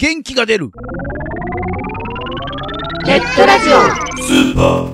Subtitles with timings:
[0.00, 0.70] 元気が出る。
[3.04, 3.72] ネットラジオ。
[4.22, 4.92] スーパー。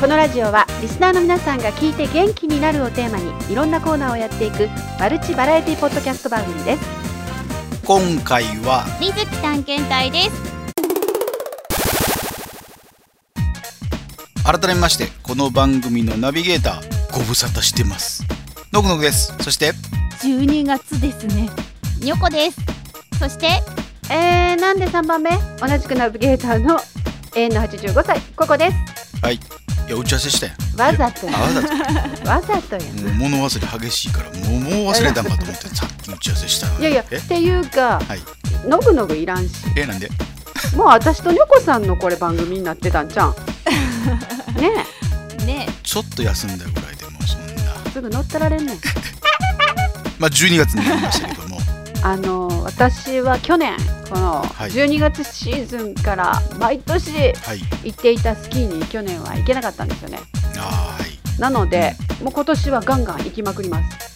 [0.00, 6.82] このラジオはリスナーの皆さんが聞いて元気になるをテーマにいろんなコーナーをやっていくマルチバラエティポッドキャスト番組です。
[7.84, 8.86] 今回は。
[8.98, 10.30] 水木探検隊です。
[14.42, 18.24] 改めましてこの番組のナビゲーターご無沙汰してます。
[18.72, 19.36] のぐのぐです。
[19.42, 19.72] そして。
[20.22, 21.71] 12月ですね
[22.02, 22.58] にょこです。
[23.18, 23.46] そして
[24.10, 25.30] えー、なんで3番目？
[25.60, 26.78] 同じくナビゲーターの
[27.34, 28.76] 永遠の85歳ここです。
[29.22, 29.34] はい。
[29.36, 29.38] い
[29.90, 32.28] や打ち合わせしたやんわざとわざと。
[32.28, 32.92] わざとや。
[32.92, 36.80] もう物忘れ激しいからもうもう忘れたんかと思って さっき打ち合わせしたのに。
[36.80, 37.16] いやいやえ？
[37.16, 38.68] っていうかはい。
[38.68, 39.54] のぐのぐいらんし。
[39.76, 40.10] えなんで？
[40.76, 43.34] もう私とにょこさんのこれ番組になってたんじゃん
[44.56, 44.86] ね
[45.46, 47.74] ねちょっと休んだぐらいでもうそんな。
[47.86, 48.80] えすぐ乗ったられんねん。
[50.18, 51.51] まあ12月になりましたけども
[52.04, 53.76] あの私は去年
[54.10, 54.70] このはい。
[54.70, 57.60] 12月シーズンから毎年はい。
[57.84, 60.18] 行っていたスキーに去年は行けなかったんですよね。
[60.56, 61.40] はい。
[61.40, 64.12] なのでもう今年はガンガン行きまくります。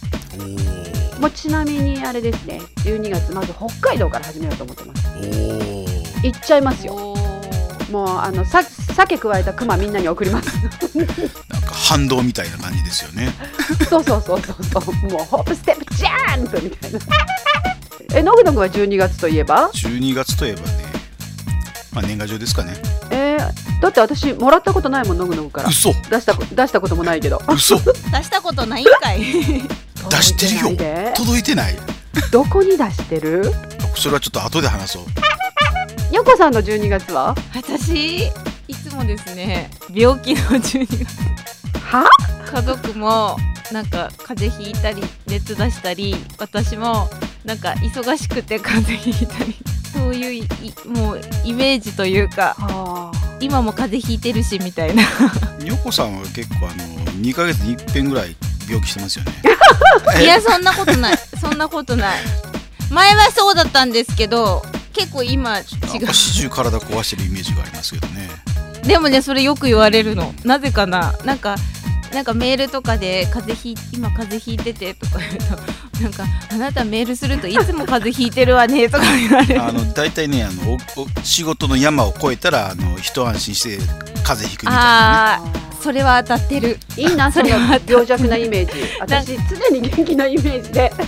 [1.19, 5.07] もうちなみにあれですね12月まず北海道から始めようと思ってます。
[6.23, 6.95] 行っちゃいますよ。
[7.91, 10.49] もうあのさ鮭加えたクマみんなに送ります。
[10.97, 13.29] なんか反動みたいな感じですよね。
[13.89, 15.09] そうそうそうそうそう。
[15.09, 16.99] もうホップステップジャンプみたいな
[18.13, 20.67] えのぐのぐは12月といえば？12月といえばね
[21.93, 22.73] まあ年賀状ですかね。
[23.09, 25.69] えー、だって私もらったことないもんのぐのぐから。
[25.69, 25.93] 嘘。
[25.93, 27.41] 出したこ出したこともないけど。
[27.47, 27.77] 嘘。
[27.81, 27.91] 出
[28.23, 29.19] したことないんかい。
[30.09, 31.13] 出してるよ。
[31.15, 31.79] 届いてないで。
[31.79, 32.31] 届いてない。
[32.31, 33.51] どこに出してる？
[33.95, 36.15] それはちょっと後で話そう。
[36.15, 37.35] よこさんの12月は？
[37.55, 38.27] 私
[38.67, 41.05] いつもですね病気の12月
[41.79, 42.09] は？
[42.51, 43.37] 家族も
[43.71, 47.09] なんか風邪ひいたり熱出したり私も
[47.47, 49.55] なんか忙しくて風邪ひいたり。
[49.93, 50.43] そういうい
[50.85, 55.03] もうイメージというかは今も風邪ひいてるしみたいな。
[55.59, 56.83] にょこさんは結構あの
[57.21, 58.35] 2ヶ月に一遍ぐらい
[58.67, 59.31] 病気してますよね。
[60.21, 61.17] いやそんなことない。
[61.39, 62.19] そんなことない。
[62.91, 68.29] 前はそうだったんですけど結構今違なんか始終体壊してるイメージがありますけどね。
[68.83, 70.33] うでもねそれよく言われるの。
[70.43, 71.13] なぜかな。
[71.23, 71.55] なんか
[72.13, 79.63] なんかメールとかで風邪ひい今風邪ひいててとか言うとなんかあなたメールするといつも風邪ひいてるわねとか言われる。
[79.63, 83.77] あの大体ねあのおお仕事の山を越えたらあの一安心して
[84.23, 86.77] 風邪ひくみたいなあーそれは当たってる。
[86.97, 87.79] いいなそれは。
[87.87, 88.73] 病弱なイメージ。
[88.99, 90.91] 私常に元気なイメージで。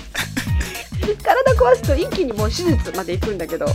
[1.24, 3.66] 体壊すと一気にもう手術まで行くんだけど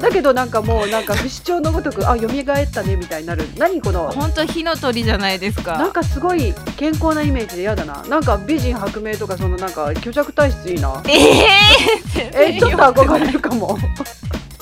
[0.00, 3.44] だけどなんかもうなんか不死鳥のごとくあ蘇ったねみたいになる。
[3.58, 4.10] 何この？
[4.12, 5.76] 本当火の鳥じゃないですか。
[5.76, 8.02] なんかすごい健康なイメージで嫌だな。
[8.04, 11.02] なんか美人白明とかそのなんか虚弱体質いいな。
[11.08, 11.12] え
[12.32, 13.76] ええちょっと憧れるかも。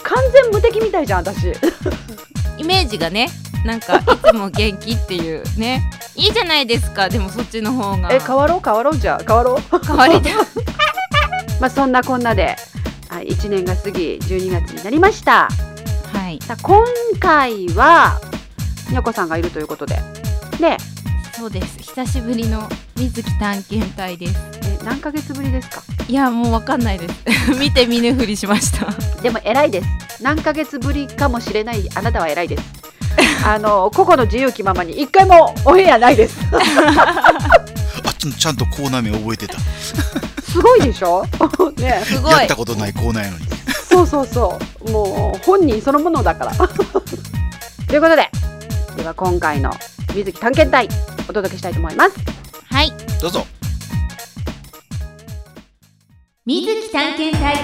[0.02, 1.52] 完全無敵みたいじゃん私。
[2.58, 3.28] イメージがね
[3.66, 5.90] なんかいつも元気っていうね。
[6.14, 8.08] いいじゃないですかでもそっちの方が。
[8.10, 8.60] え変わろう？
[8.64, 8.96] 変わろう？
[8.96, 9.86] じゃあ変わろう。
[9.86, 10.32] 変わりたい。
[11.60, 12.56] まあそんなこんなで
[13.26, 15.48] はい1年が過ぎ12月になりました。
[16.12, 16.38] はい。
[16.42, 16.84] さあ今
[17.18, 18.20] 回は
[18.88, 19.96] にゃこさんがいるということで。
[20.60, 20.76] で
[21.32, 21.78] そうです。
[21.80, 24.34] 久しぶりの水木探検隊です。
[24.80, 25.82] え何ヶ月ぶりですか？
[26.08, 27.14] いやもうわかんないです。
[27.58, 28.86] 見て見ぬふりしました。
[29.22, 29.88] でも偉いです。
[30.22, 32.62] 何ヶ月ぶりかもしれないあなたは偉いです。
[33.44, 36.36] あの個々の自由気ままに一回もお部屋ないです。
[36.54, 39.58] あちちゃんとコーナー名覚えてた
[40.50, 41.24] すごいでしょ？
[41.78, 42.02] ね。
[42.04, 42.32] すごい。
[42.32, 43.46] やったことないコーナーやのに。
[43.88, 44.90] そうそうそう。
[44.90, 46.52] もう本人そのものだから。
[47.88, 48.28] ということで
[48.96, 49.70] では今回の
[50.14, 50.88] 水木探検隊
[51.28, 52.12] お届けしたいと思います。
[52.70, 52.92] はい。
[53.20, 53.46] どうぞ。
[56.44, 57.56] 水木探検隊。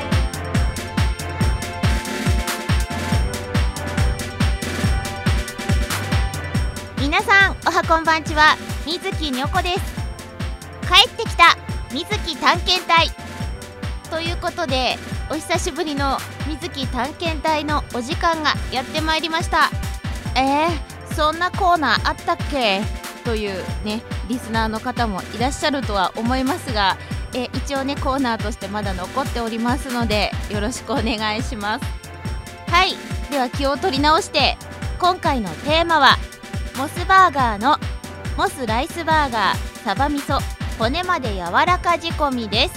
[7.01, 8.57] 皆さんおはこんばんちは。
[8.87, 9.81] 水木にょこです。
[10.89, 11.57] 帰ってきた
[11.93, 13.11] 水木探検隊。
[14.11, 14.97] ということで
[15.31, 19.71] お久しぶりの水木探検隊のお時間がやってまいりました。
[20.35, 22.83] えー、そんなコーナーあったっけ？
[23.25, 26.97] というねリスナーの方もいらっしゃるとは思いますが
[27.35, 31.85] えー一応ねコーナーとしてまだ残っておりますのでよろしくお願いします。
[32.69, 32.95] はい
[33.31, 34.57] では気を取り直して
[34.99, 36.17] 今回のテーマは
[36.77, 37.79] モスバーガーの
[38.37, 40.39] モスライスバーガーサバ味噌。
[40.79, 42.75] 骨まで柔らか仕込みです。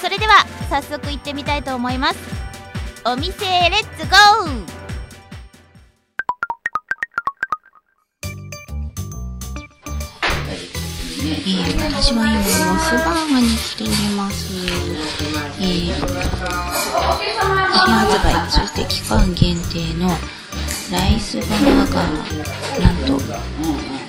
[0.00, 2.18] それでは早速行ってみたいと思います。
[3.04, 4.78] お店へレッツゴー。
[11.20, 11.58] えー
[11.90, 12.32] 私は今
[12.72, 14.54] モスバーガーに来ております。
[15.58, 15.92] えー
[17.80, 20.08] 新発売、そして期間限定の
[20.92, 21.48] ライスバー
[21.92, 23.18] ガー、なんと、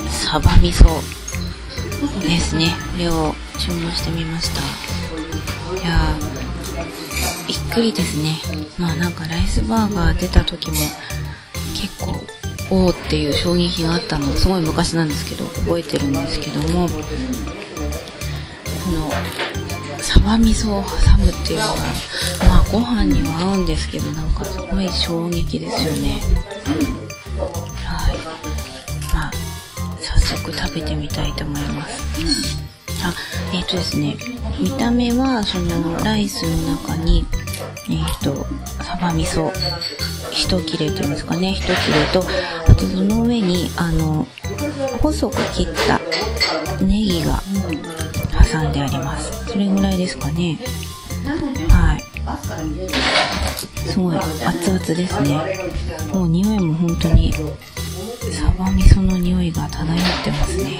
[0.10, 0.86] サバ味噌。
[2.22, 2.74] ですね。
[2.94, 4.62] これを注文してみました。
[5.81, 6.16] いや、
[7.48, 8.40] びっくりですね。
[8.78, 10.75] まあなんかライスバーガー出た時も
[11.75, 12.16] 結構、
[12.72, 16.96] おーっていう衝撃があったの、すごい昔なんですけど、覚えてるんですけども、こ
[18.92, 19.12] の、
[20.02, 21.75] サバ味噌を挟むっていうのは、
[22.48, 26.22] まあご飯には合うんですけど、なんかすごい衝撃ですよね。
[26.66, 27.09] はい。
[30.69, 32.60] 食べてみたいと思います。
[33.04, 33.13] あ、
[33.54, 34.16] えっ、とですね、
[34.60, 37.25] 見た目は、その、ライスの中に、
[37.89, 38.45] えっ、と、
[38.83, 39.51] サバ味噌、
[40.31, 41.75] 一切れというんですかね、一切れ
[42.13, 42.24] と、
[42.68, 44.27] あとその上に、あの、
[45.01, 46.00] 細く切った
[46.83, 47.42] ネギが
[48.51, 49.45] 挟んであります。
[49.45, 50.60] それぐらいですかね。
[51.69, 52.04] はい。
[53.88, 55.71] すごい熱々ですね。
[56.13, 57.33] もう匂いも本当に
[58.40, 60.80] サバ味噌の匂いが漂ってますね。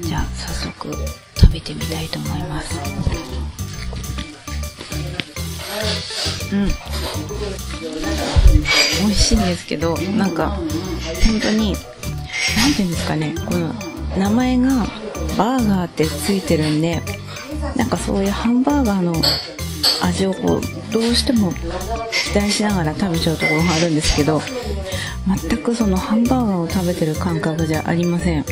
[0.00, 0.94] じゃあ早速
[1.34, 2.78] 食べてみたいと思います。
[6.52, 6.68] うん。
[9.06, 13.72] 美味しいんですけど、なんか本当に、なんていうんですかね、この
[14.18, 14.68] 名前が
[15.38, 17.00] バーガーってついてるんで、
[17.74, 19.14] なんかそういうハンバーガーの
[20.02, 24.40] 味をこうどうしても期待しながら食べちゃうところがあるんですけど
[25.26, 28.44] 全くそのハンバーガーを食べてる感覚じゃありません。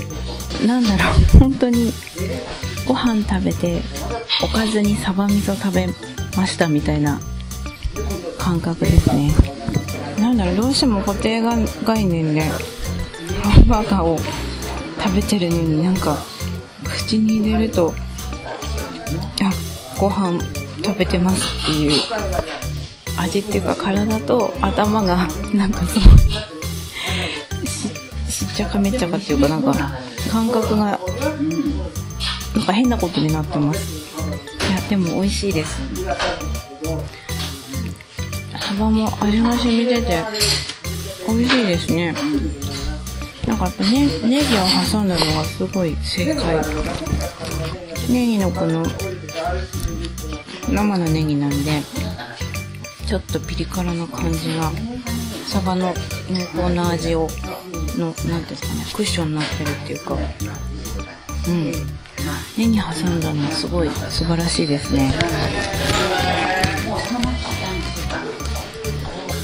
[0.66, 1.92] なんだろう本当に
[2.86, 3.80] ご飯食べて
[4.42, 5.88] おかずにサバ味噌食べ
[6.36, 7.20] ましたみたいな
[8.38, 9.32] 感覚ですね。
[10.18, 14.18] なんだろうどうしても固定概念でハンバーガーを
[14.98, 16.18] 食べてるのになんか
[16.84, 17.94] 口に入れると
[19.42, 19.50] あ
[19.98, 20.38] ご飯
[20.90, 22.02] 食べてますっていう。
[23.16, 26.18] 味っていうか体と頭が なんかすごい
[28.28, 29.92] ししっちゃかめっちゃかっていうかなんか
[30.30, 30.98] 感覚が
[32.56, 33.80] なんか変なことになってます。
[34.70, 35.76] いやでも美味しいです。
[38.58, 40.24] サバも味が染みてて
[41.28, 42.14] 美味しいですね。
[43.46, 44.60] なんかやっぱねネギを
[44.90, 46.56] 挟んだのがすごい正解。
[48.08, 48.84] ネギのこの
[50.72, 51.82] 生のネギなんで
[53.06, 54.70] ちょっとピリ辛な感じが
[55.46, 55.92] サバの
[56.54, 57.28] 濃厚な味を
[57.98, 60.14] の何んですかねクッションになってるっていうか。
[61.48, 61.72] うん。
[62.56, 65.12] ネギ挟んだのすごい素晴らしいですね。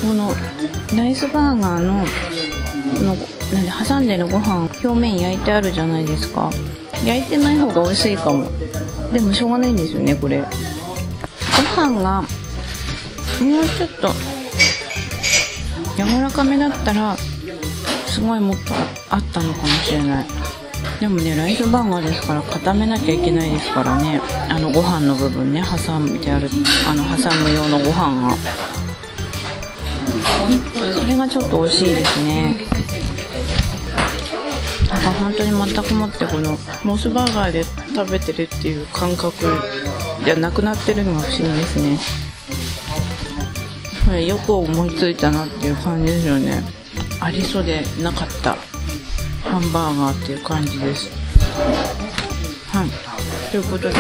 [0.03, 0.33] この
[0.97, 2.05] ライスバーガーの
[3.03, 3.17] の
[3.53, 6.51] なんで挟んでるご飯表面焼いてあるじゃないですか。
[7.05, 8.49] 焼いてない方が美味しいかも。
[9.13, 10.45] でもしょうがないんですよねこれ。
[11.57, 12.29] ご飯がもう
[13.77, 14.13] ちょっと
[15.97, 17.17] 柔らかめだったら
[18.07, 18.75] すごいもっと
[19.11, 20.27] あったのかもしれない。
[21.01, 24.21] でもねライスバーガーですから固めなきゃいけないですからね。
[24.49, 26.49] あのご飯の部分ね挟んである
[26.89, 28.37] あの挟む用のご飯が。
[30.95, 32.57] それがちょっと惜しいですね。
[34.89, 39.35] なんか本当に全くもってこのモスバーガーで食べてるっていう感覚
[40.27, 41.99] じゃなくなってるのが不思議ですね。
[44.05, 46.65] これよく思いついたなっていう感じですよね。
[47.21, 48.57] ありそうでなかった
[49.49, 51.11] ハンバーガーっていう感じです。
[52.73, 52.89] はい。
[53.53, 53.95] ということで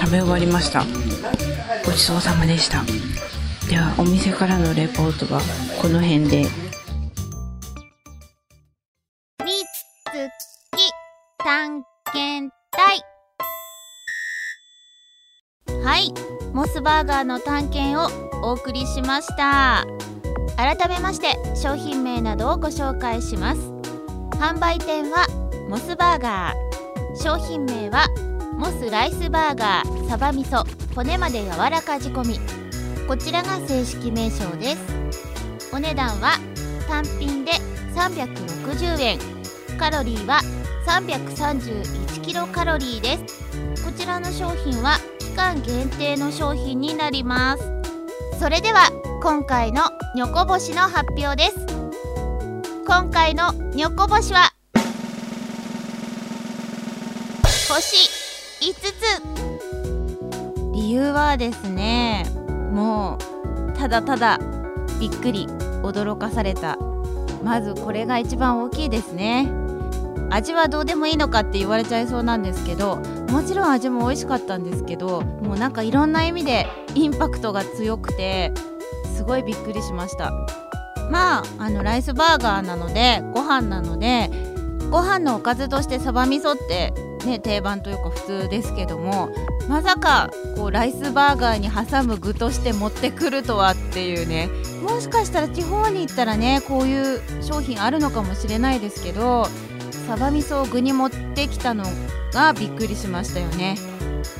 [0.00, 0.86] 食べ終わりました。
[1.84, 2.82] ごちそうさまでした。
[3.68, 5.42] ではお店からのレポートは
[5.82, 6.65] この辺で。
[15.96, 16.12] はい。
[16.52, 18.10] モスバーガーの探検を
[18.46, 19.86] お送りしました。
[20.58, 23.60] 改めまして商品名などをご紹介します。
[24.32, 25.26] 販売店は
[25.70, 27.16] モスバーガー。
[27.16, 28.08] 商品名は
[28.58, 30.08] モスライスバーガー。
[30.10, 30.64] サバ味噌。
[30.94, 32.40] 骨まで柔らか仕込み。
[33.08, 35.72] こちらが正式名称です。
[35.72, 36.32] お値段は
[36.86, 37.52] 単品で
[37.94, 39.18] 360円
[39.78, 40.40] カロリーは
[40.86, 43.82] 331キロカロリーです。
[43.82, 44.98] こちらの商品は
[45.36, 47.72] 間限定の商品になります。
[48.40, 48.90] それでは
[49.22, 49.82] 今回の
[50.14, 51.56] にょこ星の発表です。
[52.86, 54.54] 今回のにょこ星は
[57.68, 58.08] 星
[58.62, 60.72] 5つ。
[60.72, 62.24] 理由はですね
[62.72, 63.18] も
[63.68, 64.38] うただただ
[64.98, 65.46] びっくり
[65.82, 66.78] 驚かされた。
[67.44, 69.52] まずこれが一番大きいですね。
[70.30, 78.52] 味はどうでもいいのかって言われちゃいそうなんですけどもちろん味も美味しかったんですけどもうなんかいろんな意味でインパクトが強くて
[79.16, 80.32] すごいびっくりしました。
[81.10, 84.30] まああのライスバーガーなのでご飯なので
[84.90, 86.92] ご飯のおかずとしてサバ味噌って
[87.24, 89.30] ね定番というか普通ですけども
[89.68, 94.48] まさかこうライスバーガーに挟む具として持ってくるとはっていうね
[94.82, 99.46] もしかしたら地方に行ったらねこういう商品あるのかもしれないですけど
[100.06, 101.84] サバ味噌を具に持ってきたの
[102.36, 103.76] がびっくりしましたよね。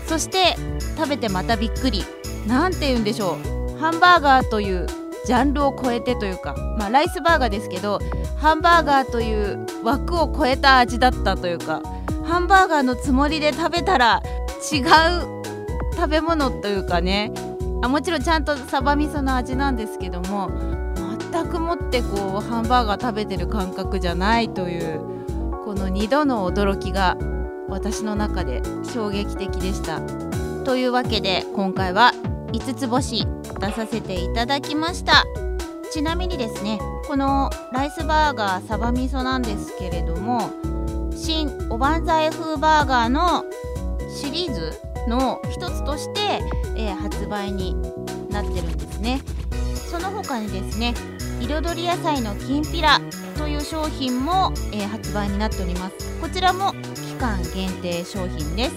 [0.07, 0.55] そして
[0.97, 2.05] 食べてまたびっくり。
[2.47, 3.39] なんて言うんでしょ
[3.75, 3.79] う。
[3.79, 4.87] ハンバーガーという
[5.27, 7.99] ジャンルを超えてというか、まあ、ライスバーガーですけど
[8.37, 11.83] ハンバーガーという枠を超えた味だったというか
[12.25, 14.23] ハンバーガーのつもりで食べたら
[14.73, 14.85] 違う
[15.95, 17.33] 食べ物というかね。
[17.83, 20.51] あもちろんちゃんとサバ味噌の味なんですけども
[21.31, 25.01] 全くもってこうハンバーガー食べてる感覚じゃないという
[25.65, 27.19] この2度の驚きが
[27.69, 30.01] 私の中で衝撃的でした。
[30.65, 32.13] というわけで今回は
[32.53, 33.27] 5つ星
[33.61, 35.25] 出させていただきました。
[35.93, 40.51] ちなみにですねこのライスバーガーサバ味噌なんですけれども
[41.15, 43.45] 新おばんざい風バーガーの
[44.11, 44.73] シリーズ
[45.09, 46.43] の一つとして、
[46.77, 47.75] えー発売に
[48.31, 49.21] なってるんですね。
[49.75, 50.95] その他にですね
[51.41, 53.01] 彩り野菜のきんぴら
[53.39, 56.21] という商品も、えー発売になっております。
[56.21, 56.75] こちらも
[57.17, 58.75] 間限定商品です。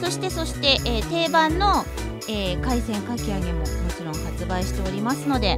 [0.00, 1.84] そしてそして、えー定番の、
[2.28, 3.64] えー海鮮かき揚げもも
[3.96, 5.56] ちろん発売しておりますので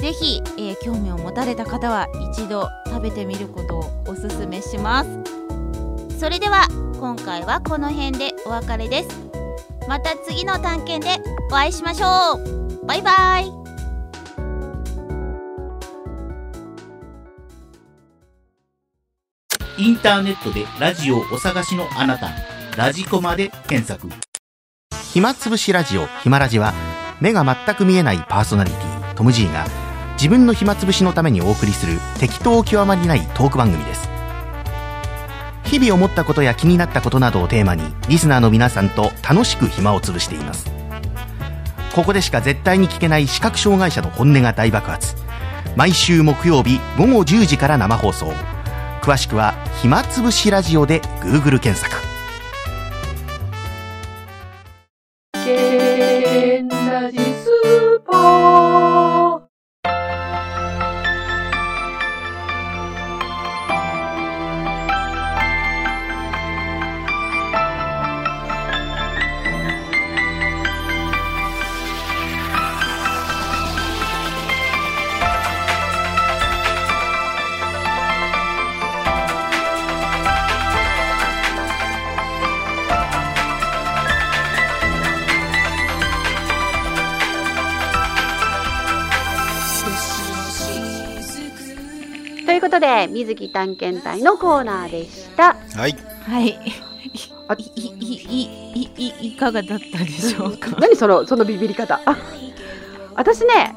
[0.00, 5.10] ぜひ、えー興味を持たれた方は一度食べてみることをおすすめします。
[6.18, 6.66] それでは
[6.98, 9.08] 今回はこの辺でお別れです。
[9.88, 12.86] また次の探検でお会いしましょう。
[12.86, 13.59] バイバイ。
[19.80, 22.28] インターネットでラジオをお探しのあなた、
[22.76, 24.10] ラジコマで検索。
[25.10, 26.06] 暇つぶしラジオ。
[26.22, 26.74] 暇ラジは
[27.18, 29.14] 目が全く見えないパーソナリティ。
[29.14, 29.64] トム・ジーが
[30.18, 31.98] 自分の暇つぶしのためにお送りする。
[32.18, 34.10] 適当極まりないトーク番組です。
[35.64, 40.70] 日々思ったことや気になったことなどをテーマにリスナーの皆さんと楽しく暇を潰しています。
[41.94, 45.14] ここでしか絶対に聞けない視覚障害者の本音が大爆発。
[45.74, 48.34] 毎週木曜日午後10時から生放送。
[49.00, 52.09] 詳しくは「暇つぶしラジオ」で Google 検索。
[92.80, 95.54] ことで水木探検隊のコーナーでした。
[95.76, 95.96] はい。
[96.28, 96.58] はい。
[97.48, 97.90] あ いいい
[98.74, 100.70] いいいいかがだったでしょうか？
[100.80, 102.00] 何そのそのビビり方？
[102.06, 102.16] あ
[103.16, 103.74] 私ね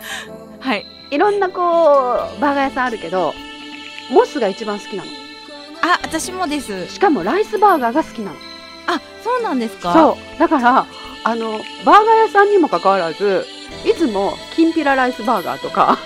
[0.59, 0.85] はい。
[1.11, 3.33] いろんなこうバーガー屋さんあるけど
[4.09, 5.09] モスが一番好きなの。
[5.81, 6.87] あ私もです。
[6.87, 8.37] しかもライスバーガーが好きなの。
[8.87, 9.93] あそうなんですか？
[9.93, 10.39] そう。
[10.39, 10.85] だから
[11.25, 13.45] あのバーガー屋さんにもかかわらず
[13.85, 15.97] いつもきんぴらライスバーガーとか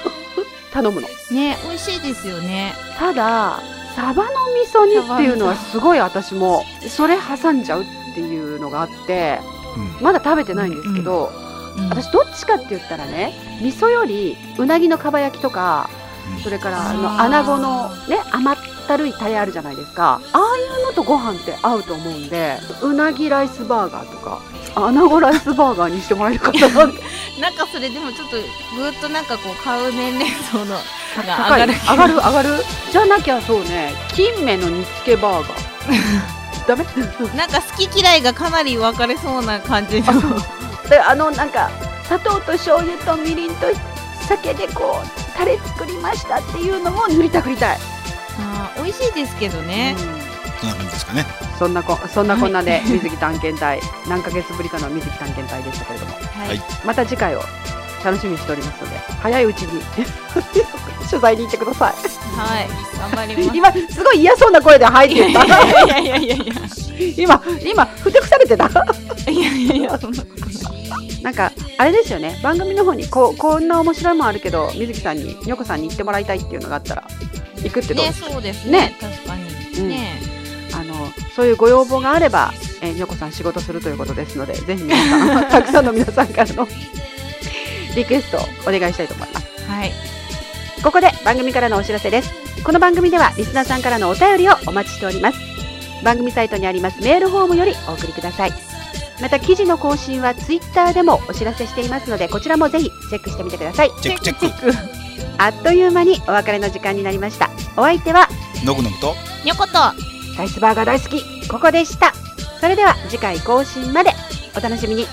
[0.78, 1.08] 頼むの。
[1.32, 2.74] ね美味しいですよね。
[3.00, 3.60] ただ
[3.96, 9.40] サバの味噌煮っていうのはすごい私もそれ挟んじゃうっていうのがあって
[9.76, 10.04] うん。
[10.04, 11.32] まだ食べてないんですけど、
[11.90, 15.90] 私どっちかって言ったらね味噌よりうなぎのかば焼きとか
[16.36, 16.44] うん。
[16.44, 18.56] それからあの穴子のね甘っ
[18.88, 20.22] たるいタレあるじゃないですか。
[20.32, 24.42] ああいうのとご飯って合うと思うんでうなぎライスバーガーとか
[24.86, 26.60] 穴子ライスバーガーにしてもらえるかな
[27.40, 28.38] なんかそれでもちょっと
[28.76, 30.76] ぐっとなんかこう買う年齢層の
[31.26, 31.74] が上がる。
[31.74, 32.66] 上がる上がる？
[32.92, 33.94] じゃなきゃそうね。
[34.14, 35.58] 金目の煮付けバーガー。
[36.68, 36.86] ダメ？
[37.36, 40.14] なんか好き嫌いがかなり分かれそうな感じの。
[40.90, 41.70] であのなんか
[42.06, 43.68] 砂糖と醤油とみりんと
[44.28, 47.78] 酒でこうタレ作りましたっていうのも塗りたくりたい、
[48.40, 49.96] あー美味しいですけどね、
[50.60, 51.26] そんな感じですかね
[51.58, 53.80] そんなこそんなこんなで水木探検隊。
[54.08, 56.14] 何ヶ月ぶりかの水木探検隊でしたけれども。
[56.14, 56.62] はい、はい。
[56.86, 57.42] また次回を
[58.04, 59.82] 楽しみにしておりますので早いうちに
[61.10, 62.68] 取材に行ってくださはい、
[63.00, 63.56] 頑張ります。
[63.56, 65.46] い 今すごい嫌そうな声で入ってた。
[65.46, 66.54] いやいやいやいやいや。
[67.18, 68.66] 今今ふてくされてた。
[69.30, 71.24] いやいやいやそんなことない。
[71.24, 72.40] なんかあれですよね。
[72.44, 77.04] 番組の方にこうこんな面白いもんあるけど水木さんににょこさんに行ってもらいたいっていうのがあったら
[77.64, 78.06] 行くってどう？
[78.06, 78.72] ねですか、そうですね。
[78.72, 78.96] ね。
[79.02, 79.80] 確かに。
[79.80, 79.90] うん。
[79.90, 80.22] ね。
[80.22, 80.27] あの
[81.36, 86.68] そういうご要望があれば、えー、にょこさん仕事するということですのでぜひ皆さんたくさんの皆さんからの
[87.96, 89.48] リクエストをお願いしたいと思います。
[89.68, 89.92] はい。
[90.84, 92.32] ここで番組からのお知らせです。
[92.64, 95.40] この番組ではリスナーさんからのお便りをお待ちしております。
[96.04, 98.54] 番組サイトにありますメールフォームよりお送りください。
[99.20, 103.92] また記事の更新はツイッターでもお知らせしていますのでこちらもぜひチェックしてみてください。
[104.02, 104.74] チェックチェック。
[105.40, 107.50] あっという間にお別れの時間になりました。
[107.76, 108.28] お相手は
[108.64, 109.74] のぐのぐとにょこと
[110.38, 111.48] ライスバーガー大好き。
[111.48, 112.14] ここでした。
[112.62, 114.12] それでは次回更新まで。
[114.56, 115.08] お楽しみに。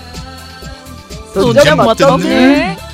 [1.33, 2.77] それじゃまたね。
[2.77, 2.84] 3人で